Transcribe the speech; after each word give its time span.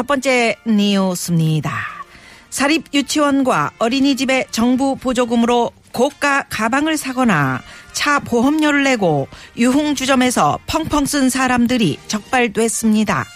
첫 0.00 0.06
번째 0.06 0.56
뉴스입니다. 0.66 1.70
사립 2.48 2.84
유치원과 2.94 3.72
어린이집의 3.78 4.46
정부 4.50 4.96
보조금으로 4.96 5.72
고가 5.92 6.44
가방을 6.48 6.96
사거나 6.96 7.60
차 7.92 8.18
보험료를 8.18 8.82
내고 8.82 9.28
유흥주점에서 9.58 10.60
펑펑 10.66 11.04
쓴 11.04 11.28
사람들이 11.28 11.98
적발됐습니다. 12.08 13.26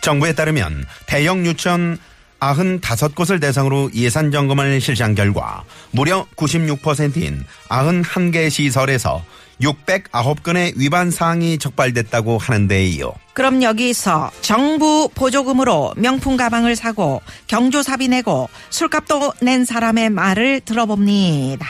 정부에 0.00 0.32
따르면 0.32 0.84
대형 1.06 1.46
유치원 1.46 1.96
95곳을 2.40 3.40
대상으로 3.40 3.90
예산 3.94 4.30
점검을 4.30 4.80
실시한 4.80 5.14
결과 5.14 5.64
무려 5.90 6.26
96%인 6.36 7.44
91개 7.68 8.50
시설에서 8.50 9.22
609건의 9.60 10.72
위반 10.76 11.10
사항이 11.10 11.58
적발됐다고 11.58 12.38
하는데요. 12.38 13.12
그럼 13.34 13.62
여기서 13.62 14.30
정부 14.40 15.10
보조금으로 15.14 15.94
명품 15.96 16.36
가방을 16.36 16.76
사고 16.76 17.20
경조사비 17.46 18.08
내고 18.08 18.48
술값도 18.70 19.34
낸 19.42 19.64
사람의 19.64 20.10
말을 20.10 20.60
들어봅니다. 20.62 21.66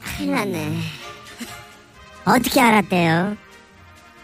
큰일 0.00 0.34
났네. 0.34 0.78
어떻게 2.24 2.60
알았대요? 2.60 3.36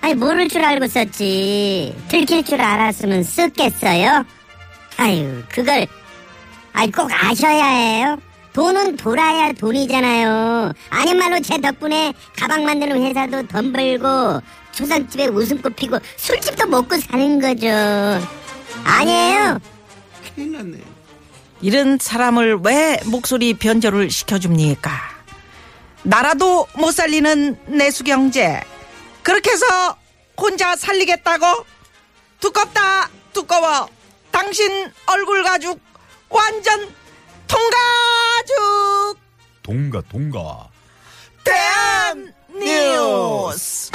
아니, 0.00 0.14
모를 0.14 0.48
줄 0.48 0.64
알고 0.64 0.86
썼지. 0.86 1.94
들킬 2.08 2.44
줄 2.44 2.60
알았으면 2.60 3.24
썼겠어요? 3.24 4.24
아유, 4.98 5.42
그걸, 5.48 5.86
아이, 6.72 6.90
꼭 6.90 7.08
아셔야 7.12 7.64
해요? 7.66 8.18
돈은 8.52 8.96
돌아야 8.96 9.52
돈이잖아요. 9.52 10.72
아니말로 10.90 11.40
제 11.40 11.60
덕분에 11.60 12.12
가방 12.36 12.64
만드는 12.64 13.00
회사도 13.04 13.46
돈 13.46 13.72
벌고, 13.72 14.42
초상집에 14.72 15.26
웃음꽃 15.28 15.76
피고, 15.76 15.98
술집도 16.16 16.66
먹고 16.66 16.98
사는 16.98 17.40
거죠. 17.40 17.68
아니에요? 18.84 19.60
큰일 20.34 20.52
났네. 20.52 20.78
이런 21.60 21.98
사람을 22.00 22.58
왜 22.64 22.98
목소리 23.04 23.54
변조를 23.54 24.10
시켜줍니까? 24.10 24.90
나라도 26.02 26.66
못 26.74 26.90
살리는 26.92 27.56
내수경제. 27.66 28.62
그렇게 29.22 29.52
해서 29.52 29.96
혼자 30.36 30.74
살리겠다고? 30.74 31.64
두껍다, 32.40 33.10
두꺼워. 33.32 33.88
당신 34.38 34.70
얼굴 35.04 35.42
가죽 35.42 35.80
완전 36.28 36.78
통가죽. 37.48 39.18
동가 39.64 40.00
동가. 40.08 40.68
대한 41.42 42.32
뉴스. 42.52 43.90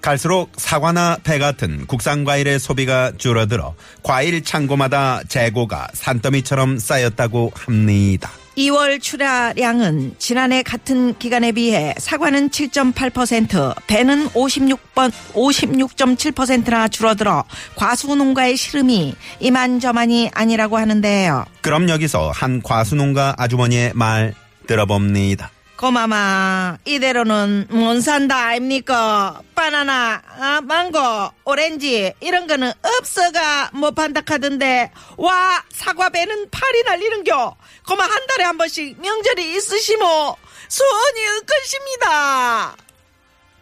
갈수록 0.00 0.52
사과나 0.56 1.18
배 1.22 1.38
같은 1.38 1.86
국산 1.86 2.24
과일의 2.24 2.58
소비가 2.60 3.12
줄어들어 3.18 3.74
과일 4.02 4.42
창고마다 4.42 5.22
재고가 5.28 5.88
산더미처럼 5.92 6.78
쌓였다고 6.78 7.52
합니다. 7.54 8.30
2월 8.56 9.00
출하량은 9.00 10.16
지난해 10.18 10.62
같은 10.62 11.16
기간에 11.18 11.52
비해 11.52 11.94
사과는 11.98 12.50
7.8%, 12.50 13.74
배는 13.86 14.28
56번, 14.28 15.12
56.7%나 15.32 16.88
줄어들어 16.88 17.44
과수농가의 17.76 18.56
시름이 18.56 19.14
이만저만이 19.40 20.30
아니라고 20.34 20.78
하는데요. 20.78 21.44
그럼 21.60 21.88
여기서 21.88 22.30
한 22.34 22.62
과수농가 22.62 23.34
아주머니의 23.38 23.92
말 23.94 24.34
들어봅니다. 24.66 25.50
고마마, 25.80 26.76
이대로는 26.84 27.68
못 27.70 28.02
산다, 28.02 28.48
아닙니까? 28.48 29.40
바나나, 29.54 30.20
아, 30.38 30.60
망고, 30.60 30.98
오렌지, 31.46 32.12
이런 32.20 32.46
거는 32.46 32.70
없어가 32.82 33.70
못 33.72 33.94
판다 33.94 34.20
카던데, 34.20 34.92
와, 35.16 35.64
사과 35.72 36.10
배는 36.10 36.50
팔이 36.50 36.82
날리는겨. 36.82 37.56
고마 37.88 38.04
한 38.04 38.26
달에 38.26 38.44
한 38.44 38.58
번씩 38.58 39.00
명절이 39.00 39.56
있으시모, 39.56 40.36
소원이 40.68 41.26
은근십니다. 41.26 42.76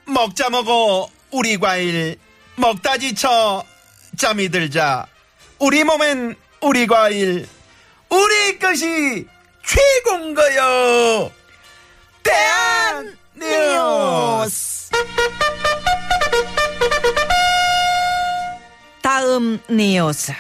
먹자 0.06 0.50
먹어 0.50 1.08
우리 1.30 1.56
과일 1.56 2.18
먹다 2.56 2.98
지쳐 2.98 3.62
잠이 4.16 4.48
들자 4.48 5.06
우리 5.60 5.84
몸엔 5.84 6.34
우리 6.62 6.86
과일 6.86 7.46
우리 8.08 8.58
것이 8.58 9.26
최고인 9.64 10.34
거요 10.34 11.30
대한 12.28 13.16
뉴스 13.37 14.91
다음 19.00 19.59
뉴스. 19.71 20.33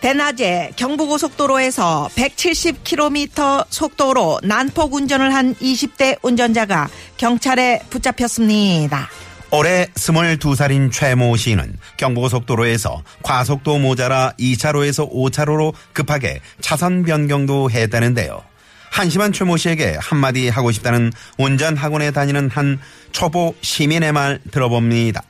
대낮에 0.00 0.70
경부고속도로에서 0.76 2.08
170km 2.14 3.66
속도로 3.68 4.38
난폭 4.44 4.94
운전을 4.94 5.34
한 5.34 5.54
20대 5.56 6.18
운전자가 6.22 6.88
경찰에 7.16 7.80
붙잡혔습니다. 7.90 9.08
올해 9.50 9.86
22살인 9.94 10.92
최모 10.92 11.36
씨는 11.36 11.76
경부고속도로에서 11.96 13.02
과속도 13.22 13.78
모자라 13.78 14.32
2차로에서 14.38 15.10
5차로로 15.10 15.72
급하게 15.92 16.40
차선 16.60 17.02
변경도 17.02 17.70
했다는데요. 17.70 18.42
한심한 18.90 19.32
최모 19.32 19.56
씨에게 19.56 19.96
한마디 20.00 20.48
하고 20.48 20.72
싶다는 20.72 21.12
운전 21.38 21.76
학원에 21.76 22.10
다니는 22.10 22.50
한 22.50 22.80
초보 23.12 23.54
시민의 23.60 24.12
말 24.12 24.40
들어봅니다. 24.50 25.22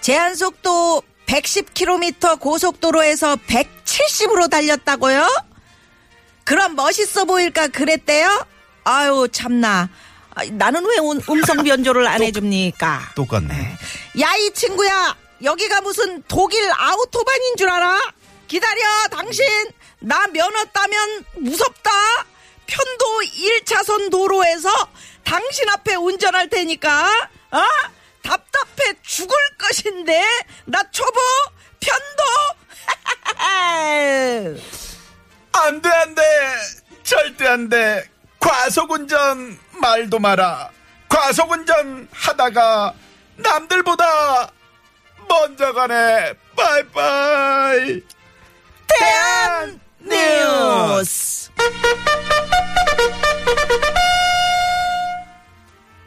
제한 0.00 0.34
속도 0.34 1.02
110km 1.26 2.40
고속도로에서 2.40 3.36
170으로 3.36 4.50
달렸다고요? 4.50 5.26
그럼 6.44 6.74
멋있어 6.74 7.24
보일까 7.24 7.68
그랬대요? 7.68 8.46
아유 8.84 9.28
참나. 9.30 9.88
아, 10.34 10.44
나는 10.52 10.84
왜 10.84 10.96
음- 10.98 11.20
음성 11.28 11.62
변조를 11.62 12.06
안 12.06 12.22
해줍니까? 12.22 13.12
똑같네. 13.14 13.76
야 14.20 14.36
이 14.36 14.50
친구야 14.54 15.14
여기가 15.42 15.80
무슨 15.80 16.22
독일 16.28 16.70
아우토반인 16.76 17.56
줄 17.56 17.68
알아? 17.70 17.98
기다려 18.48 18.82
당신 19.10 19.44
나 20.00 20.26
면허 20.28 20.64
따면 20.72 21.24
무섭다 21.36 21.90
편도 22.70 23.20
1차선 23.22 24.10
도로에서 24.10 24.70
당신 25.24 25.68
앞에 25.68 25.96
운전할 25.96 26.48
테니까 26.48 27.28
어? 27.50 27.62
답답해 28.22 28.94
죽을 29.02 29.36
것인데 29.58 30.22
나 30.66 30.82
초보 30.90 31.18
편도 31.80 32.22
안 35.52 35.82
돼, 35.82 35.88
안 35.90 36.14
돼. 36.14 36.22
절대 37.02 37.46
안 37.46 37.68
돼. 37.68 38.08
과속운전 38.38 39.58
말도 39.72 40.18
마라. 40.18 40.70
과속운전 41.08 42.08
하다가 42.12 42.94
남들보다 43.36 44.50
먼저 45.28 45.72
가네. 45.72 46.34
빠이빠이. 46.56 48.00
대 48.86 49.04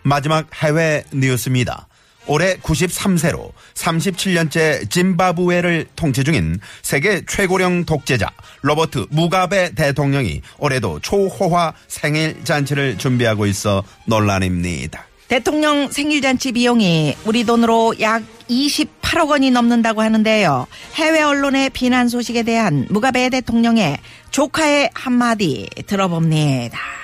마지막 0.03 0.47
해외 0.55 1.03
뉴스입니다. 1.11 1.87
올해 2.27 2.55
93세로 2.57 3.51
37년째 3.73 4.89
짐바브웨를 4.89 5.87
통치 5.95 6.23
중인 6.23 6.59
세계 6.81 7.21
최고령 7.25 7.85
독재자 7.85 8.31
로버트 8.61 9.07
무가베 9.09 9.71
대통령이 9.75 10.41
올해도 10.57 10.99
초호화 11.01 11.73
생일 11.87 12.43
잔치를 12.45 12.97
준비하고 12.97 13.45
있어 13.47 13.83
논란입니다. 14.05 15.05
대통령 15.27 15.89
생일잔치 15.89 16.51
비용이 16.51 17.15
우리 17.25 17.43
돈으로 17.43 17.95
약 18.01 18.23
28억 18.49 19.29
원이 19.29 19.51
넘는다고 19.51 20.01
하는데요. 20.01 20.67
해외 20.95 21.21
언론의 21.21 21.71
비난 21.71 22.07
소식에 22.07 22.43
대한 22.43 22.85
무가베 22.89 23.29
대통령의 23.29 23.97
조카의 24.31 24.91
한마디 24.93 25.67
들어봅니다. 25.87 27.02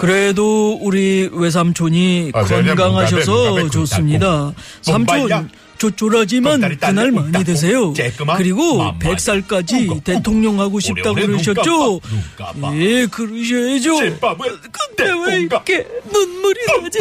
그래도 0.00 0.78
우리 0.80 1.28
외삼촌이 1.30 2.30
아, 2.34 2.42
건강하셔서 2.44 3.50
무가베 3.50 3.68
좋습니다. 3.68 4.52
그 4.56 4.62
삼촌 4.82 5.50
딸려 6.60 6.76
그날 6.92 7.10
많이. 7.12 7.32
쬐끄만 7.94 8.36
그리고 8.38 8.78
맘마니. 8.78 8.98
100살까지 8.98 9.88
웃고. 9.90 10.00
대통령 10.04 10.58
하고 10.60 10.80
싶다고 10.80 11.14
그러셨죠? 11.14 12.00
예, 12.74 13.06
그러셔야죠. 13.06 13.96
근데 14.72 15.12
왜. 15.26 15.40
이렇게 15.42 15.86
눈물이 16.12 16.60
나지? 16.82 16.98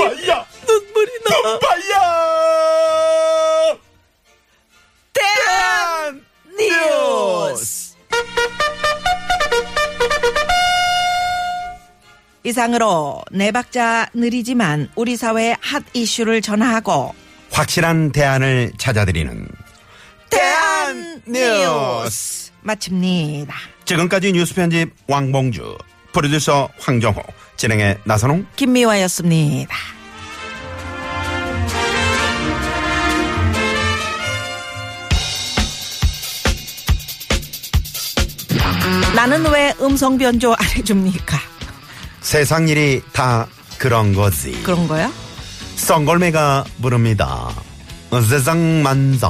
이상으로 12.60 13.22
네 13.32 13.52
박자 13.52 14.08
느리지만 14.14 14.90
우리 14.98 15.16
사회의 15.16 15.56
핫 15.62 15.82
이슈를 15.94 16.42
전하고 16.42 17.16
확실한 17.52 18.12
대안을 18.12 18.74
찾아드리는 18.78 19.48
대한 20.30 21.22
뉴스. 21.26 22.04
뉴스 22.04 22.52
마칩니다. 22.62 23.56
지금까지 23.86 24.34
뉴스 24.34 24.54
편집 24.54 24.94
왕봉주 25.08 25.78
프로듀서 26.12 26.68
황정호 26.80 27.24
진행의 27.56 28.00
나선홍 28.04 28.46
김미화였습니다. 28.58 29.74
나는 39.16 39.50
왜 39.50 39.74
음성 39.80 40.18
변조 40.18 40.52
안 40.52 40.66
해줍니까? 40.76 41.59
세상 42.22 42.68
일이 42.68 43.02
다 43.14 43.48
그런 43.78 44.14
거지. 44.14 44.52
그런 44.64 44.88
거야? 44.88 45.12
썬걸매가 45.76 46.66
부릅니다. 46.82 47.50
세상 48.28 48.84
만사 48.84 49.30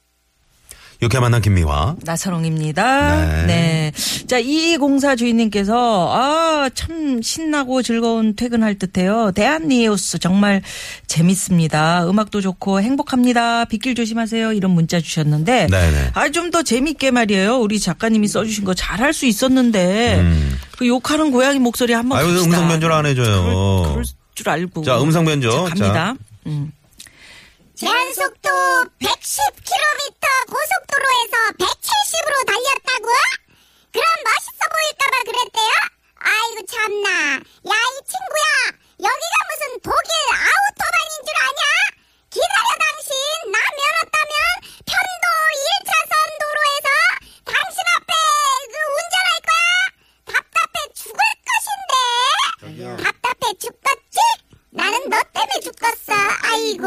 이렇게 1.01 1.19
만난 1.19 1.41
김미화 1.41 1.95
나선홍입니다. 2.03 3.15
네. 3.15 3.45
네. 3.47 3.91
자, 4.27 4.37
이 4.37 4.77
공사 4.77 5.15
주인님께서, 5.15 6.11
아, 6.13 6.69
참 6.75 7.21
신나고 7.23 7.81
즐거운 7.81 8.35
퇴근할 8.35 8.75
듯 8.75 8.99
해요. 8.99 9.31
대한니우스 9.33 10.19
정말 10.19 10.61
재밌습니다. 11.07 12.07
음악도 12.07 12.39
좋고 12.39 12.81
행복합니다. 12.81 13.65
빗길 13.65 13.95
조심하세요. 13.95 14.53
이런 14.53 14.71
문자 14.71 14.99
주셨는데. 15.01 15.67
네네. 15.67 16.11
아, 16.13 16.29
좀 16.29 16.51
더 16.51 16.63
재밌게 16.63 17.11
말이에요. 17.11 17.59
우리 17.59 17.79
작가님이 17.79 18.27
써주신 18.27 18.65
거 18.65 18.73
잘할 18.73 19.13
수 19.13 19.25
있었는데. 19.25 20.21
그 20.77 20.85
욕하는 20.85 21.31
고양이 21.31 21.59
목소리 21.59 21.93
한번 21.93 22.19
음. 22.19 22.19
아유 22.19 22.33
갑시다. 22.33 22.45
음성 22.49 22.67
변조를 22.67 22.93
안 22.95 23.05
해줘요 23.05 23.43
그럴, 23.43 23.91
그럴 23.93 24.03
줄 24.35 24.49
알고. 24.49 24.83
자, 24.83 25.01
음성 25.01 25.23
변조. 25.25 25.49
자, 25.49 25.57
갑니다. 25.63 25.93
자. 25.93 26.15
음. 26.47 26.71
제한 27.81 28.13
속도 28.13 28.49
110km 29.01 30.13
고속도로에서 30.45 31.35
170으로 31.57 32.45
달렸다고? 32.45 33.07
그럼 33.91 34.05
멋있어 34.21 34.61
보일까봐 34.69 35.23
그랬대요? 35.25 35.71
아이고 36.21 36.65
참나 36.69 37.09
야 37.41 37.73
이 37.73 37.97
친구야 38.05 38.45
여기가 39.01 39.35
무슨 39.49 39.81
독일 39.81 40.11
아우토반인 40.29 41.13
줄 41.25 41.29
아냐? 41.41 41.61
기다려 42.29 42.69
당신 42.85 43.09
나 43.49 43.57
면허 43.57 43.97
따면 44.13 44.33
편도 44.85 45.25
1차선 45.65 46.13
도로에서 46.37 46.89
당신 47.49 47.81
앞에 47.97 48.13
그 48.69 48.77
운전할 48.93 49.29
거야 49.49 49.73
답답해 50.37 50.77
죽을 50.93 51.19
것인데 51.49 51.93
답답해 53.03 53.53
죽겠지? 53.57 54.17
나는 54.69 55.09
너 55.09 55.17
때문에 55.33 55.59
죽겠어 55.61 56.13
아이고 56.43 56.85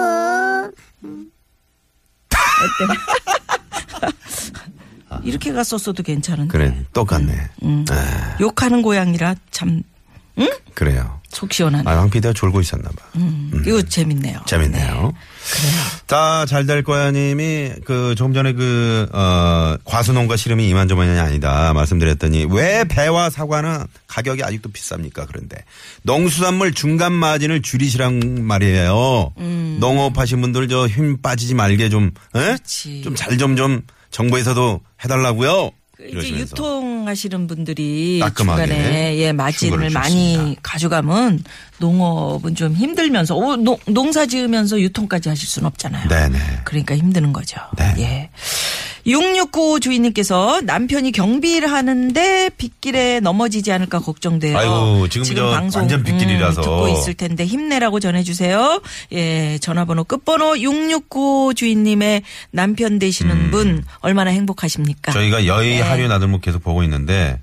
이렇게 5.22 5.52
갔었어도 5.52 6.02
괜찮은데. 6.02 6.50
그래 6.50 6.84
똑같네 6.92 7.50
음. 7.62 7.84
아, 7.90 8.36
욕하는 8.40 8.82
고양이라 8.82 9.36
참 9.50 9.82
그래요 10.74 11.20
속 11.28 11.52
시원하네. 11.52 11.88
아, 11.88 11.98
황 11.98 12.10
PD가 12.10 12.32
졸고 12.32 12.60
있었나 12.60 12.88
봐. 12.90 13.03
음, 13.64 13.68
이거 13.68 13.82
재밌네요. 13.82 14.40
재밌네요. 14.46 15.12
자, 16.06 16.46
잘될 16.48 16.82
거야 16.84 17.10
님이 17.10 17.70
그 17.84 18.14
조금 18.16 18.32
전에 18.32 18.52
그, 18.52 19.06
어, 19.12 19.76
과수농가 19.84 20.36
실험이 20.36 20.68
이만저만이 20.68 21.18
아니다 21.18 21.72
말씀드렸더니 21.74 22.46
왜 22.50 22.84
배와 22.84 23.30
사과는 23.30 23.84
가격이 24.06 24.42
아직도 24.42 24.70
비쌉니까? 24.70 25.26
그런데 25.28 25.56
농수산물 26.02 26.72
중간 26.72 27.12
마진을 27.12 27.62
줄이시란 27.62 28.42
말이에요. 28.44 29.32
농업하신 29.80 30.40
분들 30.40 30.68
저 30.68 30.88
힘 30.88 31.20
빠지지 31.20 31.54
말게 31.54 31.88
좀, 31.88 32.10
에? 32.36 32.56
음. 32.86 33.02
좀잘 33.02 33.36
좀 33.38 33.56
좀 33.56 33.82
정부에서도 34.10 34.80
해달라고요. 35.04 35.70
그 36.12 36.18
이제. 36.18 36.38
유통하시는 36.38 37.46
분들이 37.46 38.22
중간에 38.36 39.16
예 39.18 39.32
마진을 39.32 39.90
많이. 39.90 40.56
가져가면 40.62 41.42
농업은 41.78 42.54
좀 42.54 42.74
힘들면서 42.74 43.34
오, 43.36 43.56
농, 43.56 43.76
농사 43.86 44.26
지으면서 44.26 44.80
유통까지 44.80 45.28
하실 45.28 45.48
수는 45.48 45.66
없잖아요. 45.66 46.08
네네. 46.08 46.38
그러니까 46.64 46.96
힘드는 46.96 47.32
거죠. 47.32 47.60
네. 47.76 47.94
예. 47.98 48.30
6695 49.06 49.80
주인님께서 49.80 50.62
남편이 50.62 51.12
경비를 51.12 51.70
하는데 51.70 52.50
빗길에 52.56 53.20
넘어지지 53.20 53.70
않을까 53.70 53.98
걱정돼요. 54.00 54.56
아이고, 54.56 55.08
지금 55.08 55.34
저 55.34 55.46
완전 55.46 56.02
빗길이라서. 56.02 56.60
음, 56.60 56.64
듣고 56.64 56.88
있을 56.88 57.14
텐데 57.14 57.44
힘내라고 57.44 58.00
전해주세요. 58.00 58.80
예, 59.12 59.58
전화번호 59.58 60.04
끝번호 60.04 60.58
669 60.58 61.52
주인님의 61.54 62.22
남편 62.50 62.98
되시는 62.98 63.50
분 63.50 63.84
얼마나 64.00 64.30
행복하십니까? 64.30 65.12
음. 65.12 65.14
저희가 65.14 65.46
여의 65.46 65.76
네. 65.76 65.80
하류 65.82 66.08
나들목 66.08 66.40
계속 66.40 66.62
보고 66.62 66.82
있는데, 66.84 67.40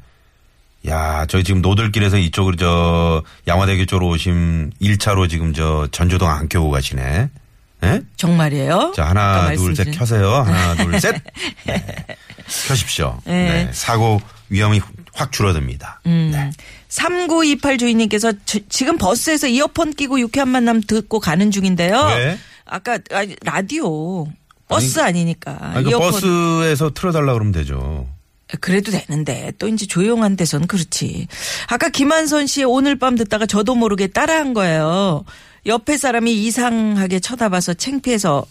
야, 0.87 1.25
저희 1.27 1.43
지금 1.43 1.61
노들길에서 1.61 2.17
이쪽으로 2.17 2.55
저 2.55 3.23
양화대교 3.47 3.85
쪽으로 3.85 4.07
오신 4.09 4.71
1차로 4.81 5.29
지금 5.29 5.53
저 5.53 5.87
전조등 5.91 6.27
안 6.27 6.49
켜고 6.49 6.71
가시네. 6.71 7.29
예? 7.83 8.01
정말이에요? 8.15 8.93
자, 8.95 9.07
하나, 9.09 9.53
둘, 9.55 9.75
셋 9.75 9.91
켜세요. 9.91 10.31
하나, 10.31 10.75
둘, 10.75 10.99
셋. 10.99 11.15
네. 11.65 11.83
켜십시오. 12.67 13.19
네. 13.25 13.65
네. 13.65 13.69
사고 13.73 14.21
위험이 14.49 14.81
확 15.13 15.31
줄어듭니다. 15.31 16.01
네. 16.05 16.51
3928 16.89 17.77
주인님께서 17.77 18.33
지- 18.45 18.65
지금 18.69 18.97
버스에서 18.97 19.47
이어폰 19.47 19.93
끼고 19.93 20.19
유쾌한 20.19 20.49
만남 20.49 20.81
듣고 20.81 21.19
가는 21.19 21.49
중인데요. 21.51 21.97
왜? 22.15 22.37
아까 22.65 22.99
아, 23.11 23.25
라디오 23.43 24.27
버스 24.67 24.99
아니, 24.99 25.25
니까 25.25 25.57
아니, 25.59 25.83
그 25.85 25.91
버스에서 25.97 26.93
틀어달라 26.93 27.33
그러면 27.33 27.51
되죠. 27.51 28.07
그래도 28.59 28.91
되는데 28.91 29.53
또 29.59 29.67
이제 29.69 29.85
조용한 29.85 30.35
데선 30.35 30.67
그렇지. 30.67 31.27
아까 31.67 31.87
김한선 31.89 32.47
씨의 32.47 32.65
오늘 32.65 32.97
밤 32.99 33.15
듣다가 33.15 33.45
저도 33.45 33.75
모르게 33.75 34.07
따라한 34.07 34.53
거예요. 34.53 35.23
옆에 35.65 35.97
사람이 35.97 36.33
이상하게 36.45 37.19
쳐다봐서 37.19 37.75
창피해서 37.75 38.45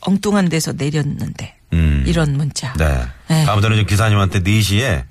엉뚱한 0.00 0.48
데서 0.48 0.72
내렸는데 0.72 1.56
음. 1.72 2.04
이런 2.06 2.36
문자. 2.36 2.72
네. 2.74 3.02
네. 3.28 3.44
다음부터는 3.44 3.76
좀 3.78 3.86
기사님한테 3.86 4.40
4시에 4.40 5.04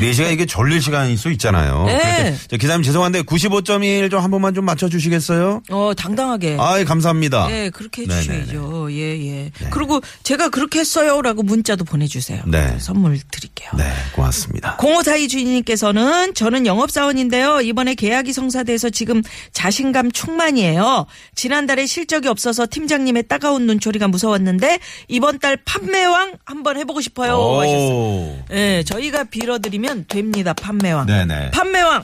4시가 0.00 0.32
이게 0.32 0.46
졸릴 0.46 0.80
시간일 0.82 1.16
수 1.16 1.30
있잖아요. 1.32 1.84
네. 1.86 2.36
기사님 2.58 2.82
죄송한데 2.82 3.22
95.1 3.22 4.10
좀 4.10 4.20
한 4.20 4.30
번만 4.30 4.52
좀 4.54 4.64
맞춰 4.66 4.88
주시겠어요? 4.88 5.62
어, 5.70 5.92
당당하게. 5.96 6.56
아이 6.60 6.84
감사합니다. 6.84 7.46
네, 7.48 7.70
그렇게. 7.70 8.02
해주셔야죠. 8.02 8.88
예, 8.92 9.18
예. 9.26 9.50
그리고 9.70 10.00
제가 10.22 10.50
그렇게 10.50 10.80
했어요라고 10.80 11.42
문자도 11.42 11.84
보내주세요. 11.84 12.42
네. 12.46 12.76
선물 12.78 13.18
드릴게요. 13.30 13.70
네, 13.78 13.84
고맙습니다. 14.14 14.76
0542 14.78 15.28
주인님께서는 15.28 16.34
저는 16.34 16.66
영업사원인데요. 16.66 17.60
이번에 17.62 17.94
계약이 17.94 18.32
성사돼서 18.32 18.90
지금 18.90 19.22
자신감 19.52 20.12
충만이에요. 20.12 21.06
지난달에 21.34 21.86
실적이 21.86 22.28
없어서 22.28 22.66
팀장님의 22.70 23.28
따가운 23.28 23.66
눈초리가 23.66 24.08
무서웠는데 24.08 24.80
이번 25.08 25.38
달 25.38 25.56
판매왕 25.64 26.34
한번 26.44 26.76
해보고 26.76 27.00
싶어요. 27.00 27.19
하셨어요. 27.28 27.88
오. 27.90 28.44
네, 28.48 28.82
저희가 28.84 29.24
빌어드리면 29.24 30.06
됩니다. 30.08 30.52
판매왕. 30.52 31.06
네네. 31.06 31.50
판매왕. 31.52 32.02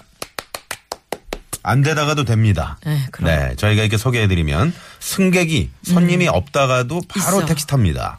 안 1.62 1.82
되다가도 1.82 2.24
됩니다. 2.24 2.78
네, 2.86 2.98
그럼. 3.10 3.28
네, 3.30 3.56
저희가 3.56 3.82
이렇게 3.82 3.96
소개해드리면 3.96 4.72
승객이 5.00 5.70
손님이 5.82 6.28
없다가도 6.28 7.00
바로 7.08 7.38
음. 7.38 7.40
있어. 7.42 7.46
택시 7.46 7.66
탑니다. 7.66 8.18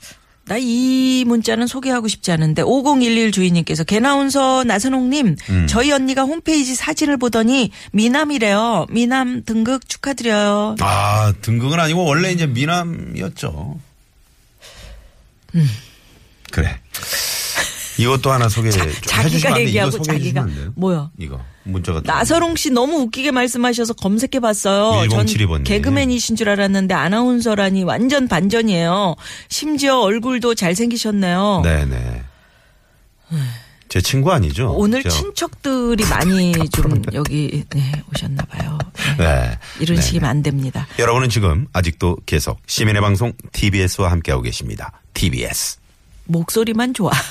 나 0.50 0.58
이 0.58 1.26
문자는 1.28 1.68
소개하고 1.68 2.08
싶지 2.08 2.32
않은데 2.32 2.62
5011 2.62 3.34
주인님께서 3.34 3.84
개나운서 3.84 4.64
나선홍님 4.64 5.36
음. 5.50 5.68
저희 5.68 5.92
언니가 5.92 6.22
홈페이지 6.24 6.74
사진을 6.74 7.18
보더니 7.18 7.72
미남이래요. 7.92 8.86
미남 8.90 9.44
등극 9.44 9.90
축하드려요. 9.90 10.76
아 10.80 11.34
등극은 11.42 11.80
아니고 11.82 12.06
원래 12.06 12.32
이제 12.32 12.48
미남이었죠. 12.48 13.78
그래. 16.52 16.80
이것도 18.00 18.32
하나 18.32 18.48
소개 18.48 18.70
좀 18.70 18.88
자기가? 19.08 19.60
얘기하고 19.60 19.90
소개해 19.92 20.20
자기가? 20.20 20.48
뭐요? 20.76 21.10
이거 21.18 21.44
문자가 21.64 22.00
나서롱 22.04 22.56
씨 22.56 22.70
너무 22.70 22.98
웃기게 23.02 23.32
말씀하셔서 23.32 23.94
검색해 23.94 24.40
봤어요. 24.40 25.08
전1072 25.10 25.48
번님. 25.48 25.64
개그맨이신 25.64 26.36
줄 26.36 26.50
알았는데 26.50 26.94
아나운서라니 26.94 27.84
완전 27.84 28.28
반전이에요. 28.28 29.16
심지어 29.50 30.00
얼굴도 30.02 30.54
잘생기셨네요. 30.56 31.62
네네. 31.64 32.24
제 33.90 34.02
친구 34.02 34.32
아니죠? 34.32 34.74
오늘 34.74 35.02
저- 35.02 35.10
친척들이 35.10 36.04
많이 36.10 36.52
좀 36.70 37.02
여기 37.14 37.64
네, 37.70 37.92
오셨나 38.14 38.44
봐요. 38.46 38.78
네. 39.18 39.26
네. 39.26 39.60
이런 39.80 39.96
네, 39.96 40.02
식이면 40.04 40.22
네. 40.24 40.28
안 40.30 40.44
됩니다. 40.44 40.88
여러분은 41.00 41.30
지금 41.30 41.68
아직도 41.74 42.18
계속 42.26 42.60
시민의 42.68 43.02
방송 43.02 43.34
TBS와 43.54 44.12
함께하고 44.12 44.44
계십니다. 44.44 44.92
TBS. 45.14 45.80
목소리만 46.28 46.94
좋아. 46.94 47.12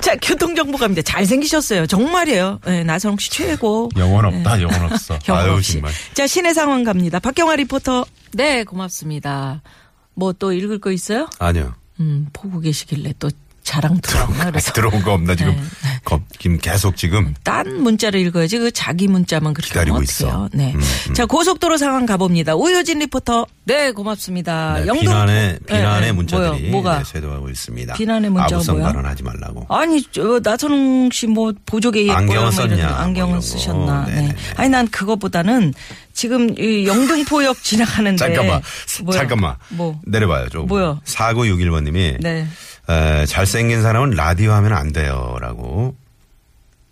자, 0.00 0.16
교통정보 0.16 0.78
갑니다. 0.78 1.00
잘생기셨어요. 1.02 1.86
정말이에요. 1.86 2.58
네, 2.64 2.82
나선홍 2.82 3.18
씨 3.18 3.30
최고. 3.30 3.88
영혼 3.96 4.24
없다, 4.24 4.60
영혼 4.60 4.82
없어. 4.92 5.16
영혼 5.28 5.44
아유, 5.44 5.52
없이. 5.52 5.74
정말. 5.74 5.92
자, 6.14 6.26
시내 6.26 6.52
상황 6.54 6.82
갑니다. 6.82 7.18
박경화 7.20 7.56
리포터. 7.56 8.04
네, 8.32 8.64
고맙습니다. 8.64 9.62
뭐 10.14 10.32
또 10.32 10.52
읽을 10.52 10.78
거 10.80 10.90
있어요? 10.92 11.28
아니요. 11.38 11.74
음, 12.00 12.26
보고 12.32 12.58
계시길래 12.60 13.14
또 13.18 13.30
자랑 13.72 13.98
들어오나 14.02 14.50
그래서. 14.50 14.70
들어온 14.72 15.02
거 15.02 15.14
없나 15.14 15.34
지금? 15.34 15.52
네, 15.54 15.98
겁- 16.04 16.20
지금 16.38 16.58
계속 16.58 16.94
지금 16.94 17.34
딴 17.42 17.80
문자를 17.82 18.20
읽어야지 18.20 18.58
그 18.58 18.70
자기 18.70 19.08
문자만 19.08 19.54
그렇게 19.54 19.68
기다리고 19.70 20.02
있어. 20.02 20.50
네. 20.52 20.74
음, 20.74 20.80
음. 21.08 21.14
자 21.14 21.24
고속도로 21.24 21.78
상황 21.78 22.04
가봅니다. 22.04 22.54
오효진 22.54 22.98
리포터. 22.98 23.46
네 23.64 23.92
고맙습니다. 23.92 24.74
네, 24.80 24.86
영동 24.88 25.00
비난의 25.04 25.52
네, 25.52 25.58
비난의 25.76 26.00
네. 26.08 26.12
문자들이 26.12 26.48
뭐요? 26.48 26.70
뭐가 26.72 26.98
네, 26.98 27.04
쇄도하고 27.04 27.48
있습니다. 27.48 27.94
비난의 27.94 28.28
문자가 28.30 28.56
아부성 28.56 28.76
뭐야? 28.76 28.88
발언하지 28.88 29.22
말라고. 29.22 29.64
아니 29.70 30.02
저 30.12 30.38
나선홍 30.42 31.08
씨 31.12 31.26
뭐 31.26 31.52
보조개 31.64 32.02
예뻐요. 32.02 32.16
안경을 32.18 32.42
뭐 32.42 32.50
썼냐, 32.50 32.88
뭐 32.88 32.96
안경을 32.98 33.34
거. 33.36 33.40
쓰셨나. 33.40 34.04
네. 34.06 34.34
아니 34.56 34.68
난 34.68 34.86
그거보다는 34.88 35.72
지금 36.12 36.50
이 36.58 36.86
영등포역 36.86 37.62
지나가는데 37.62 38.18
잠깐만, 38.18 38.60
뭐야? 39.04 39.18
잠깐만. 39.18 39.54
뭐 39.70 39.98
내려봐요, 40.04 40.50
좀. 40.50 40.66
뭐요? 40.66 41.00
4961번님이 41.06 42.18
네. 42.20 42.46
에, 42.88 43.26
잘생긴 43.26 43.82
사람은 43.82 44.10
라디오 44.10 44.52
하면 44.52 44.72
안 44.72 44.92
돼요라고. 44.92 45.94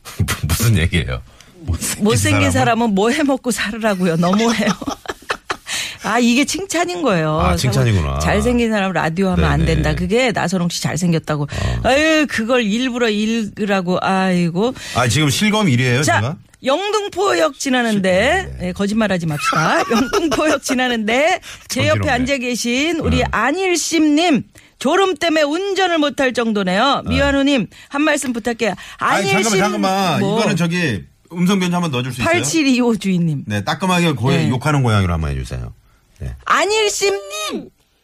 무슨 0.49 0.77
얘기예요? 0.79 1.23
못생긴, 1.61 2.05
못생긴 2.05 2.51
사람은? 2.51 2.53
사람은 2.53 2.95
뭐 2.95 3.11
해 3.11 3.23
먹고 3.23 3.51
살으라고요. 3.51 4.17
너무해요. 4.17 4.69
아 6.03 6.19
이게 6.19 6.47
칭찬인 6.47 7.03
거예요. 7.03 7.39
아, 7.39 7.57
칭찬이구나. 7.57 8.21
잘생긴 8.21 8.71
사람 8.71 8.93
라디오 8.93 9.29
하면 9.31 9.45
안 9.45 9.61
네네. 9.61 9.73
어. 9.73 9.75
된다. 9.75 9.95
그게 9.95 10.33
나선홍 10.33 10.71
씨 10.71 10.81
잘생겼다고. 10.83 11.47
아유 11.85 12.27
그걸 12.29 12.63
일부러 12.63 13.11
읽으라고. 13.11 13.99
아이고. 14.01 14.73
아, 14.97 15.07
지금 15.09 15.29
실검 15.29 15.67
1위에요, 15.67 16.03
자 16.03 16.21
제가? 16.21 16.37
영등포역 16.65 17.59
지나는데 17.59 18.57
네, 18.61 18.73
거짓말하지 18.73 19.27
맙시다. 19.27 19.83
영등포역 19.93 20.63
지나는데 20.63 21.41
제 21.69 21.81
옆에 21.89 21.99
정신없네. 22.01 22.11
앉아 22.13 22.37
계신 22.39 23.01
우리 23.01 23.19
네. 23.19 23.25
안일심님. 23.31 24.45
졸음 24.81 25.15
때문에 25.15 25.43
운전을 25.43 25.99
못할 25.99 26.33
정도네요. 26.33 27.03
미완우님 27.07 27.69
한 27.89 28.03
말씀 28.03 28.33
부탁해요. 28.33 28.75
아니, 28.99 29.31
안일심 29.31 29.59
잠깐만, 29.59 29.61
잠깐만. 29.61 30.21
뭐, 30.21 30.39
이거는 30.41 30.57
저기 30.57 31.05
음성 31.33 31.61
변조 31.61 31.77
한번 31.77 31.93
넣어줄 31.93 32.13
수 32.13 32.23
있어요? 32.23 32.33
8725 32.33 32.97
주인님. 32.97 33.45
네, 33.47 33.63
따끔하게 33.63 34.13
고해 34.13 34.45
네. 34.45 34.49
욕하는 34.49 34.83
고양이로 34.83 35.13
한번 35.13 35.31
해주세요. 35.31 35.73
네. 36.19 36.35
안일심님 36.45 37.21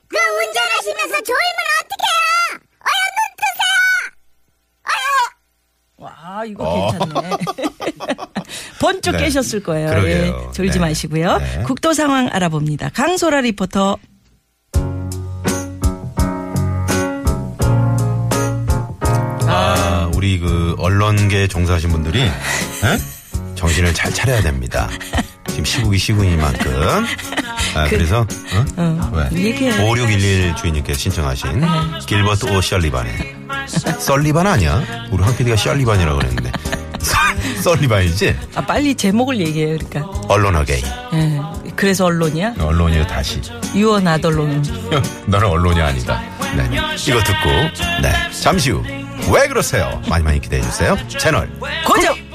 그 0.08 0.16
운전하시면서 0.16 1.22
졸면 1.22 1.66
어떡해요? 1.82 2.66
와 5.98 6.44
이거 6.46 6.62
어. 6.64 6.92
괜찮네. 6.92 7.36
번쩍 8.80 9.12
네. 9.12 9.18
깨셨을 9.24 9.62
거예요. 9.62 9.88
그러게요. 9.88 10.46
예, 10.48 10.52
졸지 10.52 10.78
네. 10.78 10.84
마시고요. 10.84 11.38
네. 11.38 11.62
국도 11.64 11.94
상황 11.94 12.28
알아봅니다. 12.30 12.90
강소라 12.90 13.40
리포터. 13.40 13.96
언론계 20.78 21.48
종사하신 21.48 21.90
분들이 21.90 22.22
에? 22.22 22.30
정신을 23.54 23.94
잘 23.94 24.12
차려야 24.12 24.42
됩니다. 24.42 24.88
지금 25.48 25.64
시국이 25.64 25.98
시국이만큼. 25.98 27.06
아, 27.74 27.86
그, 27.88 27.94
래서 27.94 28.26
어? 28.76 29.10
왜? 29.12 29.42
얘기해. 29.44 29.82
5611 29.82 30.56
주인님께서 30.56 30.98
신청하신 30.98 31.62
길버트 32.06 32.46
오 32.56 32.60
셜리반의 32.60 33.36
썰리반 33.98 34.46
아니야? 34.46 34.82
우리 35.10 35.22
황 35.22 35.36
PD가 35.36 35.56
셜리반이라고 35.56 36.18
그랬는데 36.18 36.52
썰리반이지? 37.62 38.36
아 38.54 38.60
빨리 38.64 38.94
제목을 38.94 39.38
얘기해요. 39.40 39.78
그러니까. 39.78 40.10
Alone 40.28 40.56
Again 40.56 40.84
예. 41.14 41.40
그래서 41.74 42.06
언론이야? 42.06 42.54
언론이 42.58 43.06
다시 43.06 43.40
You 43.74 43.90
are 43.90 44.06
not 44.08 44.27
alone. 44.27 44.64
너는 45.26 45.46
언론이 45.48 45.80
아니다. 45.80 46.22
네. 46.56 46.64
이거 47.06 47.22
듣고 47.22 47.50
네 48.02 48.12
잠시 48.40 48.70
후 48.70 48.82
왜 49.32 49.48
그러세요? 49.48 50.00
많이 50.08 50.22
많이 50.22 50.40
기대해 50.40 50.62
주세요. 50.62 50.96
채널 51.08 51.50
고정. 51.84 52.14
고정. 52.14 52.26